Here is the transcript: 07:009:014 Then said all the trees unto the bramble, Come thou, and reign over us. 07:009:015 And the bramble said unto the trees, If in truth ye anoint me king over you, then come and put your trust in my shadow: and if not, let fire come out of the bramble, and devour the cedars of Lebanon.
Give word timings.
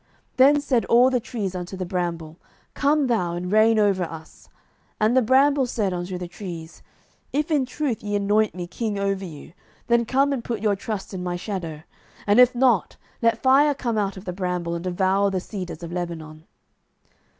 07:009:014 0.35 0.37
Then 0.37 0.61
said 0.61 0.85
all 0.85 1.09
the 1.11 1.19
trees 1.19 1.53
unto 1.55 1.77
the 1.77 1.85
bramble, 1.85 2.39
Come 2.73 3.05
thou, 3.05 3.35
and 3.35 3.51
reign 3.51 3.77
over 3.77 4.01
us. 4.03 4.49
07:009:015 4.99 5.05
And 5.05 5.15
the 5.17 5.21
bramble 5.21 5.65
said 5.67 5.93
unto 5.93 6.17
the 6.17 6.27
trees, 6.27 6.81
If 7.31 7.51
in 7.51 7.67
truth 7.67 8.01
ye 8.01 8.15
anoint 8.15 8.55
me 8.55 8.65
king 8.65 8.97
over 8.97 9.23
you, 9.23 9.53
then 9.85 10.05
come 10.05 10.33
and 10.33 10.43
put 10.43 10.59
your 10.59 10.75
trust 10.75 11.13
in 11.13 11.21
my 11.21 11.35
shadow: 11.35 11.83
and 12.25 12.39
if 12.39 12.55
not, 12.55 12.97
let 13.21 13.43
fire 13.43 13.75
come 13.75 13.99
out 13.99 14.17
of 14.17 14.25
the 14.25 14.33
bramble, 14.33 14.73
and 14.73 14.85
devour 14.85 15.29
the 15.29 15.39
cedars 15.39 15.83
of 15.83 15.91
Lebanon. 15.91 16.45